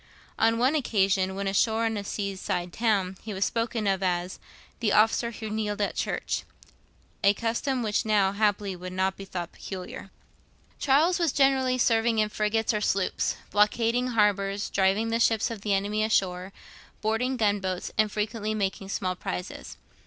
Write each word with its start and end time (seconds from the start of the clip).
On 0.39 0.57
one 0.57 0.73
occasion, 0.73 1.35
when 1.35 1.45
ashore 1.47 1.85
in 1.85 1.95
a 1.95 2.03
seaside 2.03 2.73
town, 2.73 3.19
he 3.21 3.35
was 3.35 3.45
spoken 3.45 3.85
of 3.85 4.01
as 4.01 4.39
'the 4.79 4.91
officer 4.93 5.29
who 5.29 5.47
kneeled 5.51 5.79
at 5.79 5.93
church;' 5.95 6.41
a 7.23 7.35
custom 7.35 7.83
which 7.83 8.03
now 8.03 8.31
happily 8.31 8.75
would 8.75 8.93
not 8.93 9.15
be 9.15 9.25
thought 9.25 9.51
peculiar. 9.51 10.09
Charles 10.79 11.19
was 11.19 11.31
generally 11.31 11.77
serving 11.77 12.17
in 12.17 12.29
frigates 12.29 12.73
or 12.73 12.81
sloops; 12.81 13.35
blockading 13.51 14.07
harbours, 14.07 14.71
driving 14.71 15.09
the 15.11 15.19
ships 15.19 15.51
of 15.51 15.61
the 15.61 15.75
enemy 15.75 16.03
ashore, 16.03 16.51
boarding 17.01 17.37
gun 17.37 17.59
boats, 17.59 17.91
and 17.95 18.11
frequently 18.11 18.55
making 18.55 18.89
small 18.89 19.13
prizes. 19.15 19.77